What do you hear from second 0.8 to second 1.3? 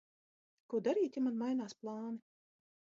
darīt, ja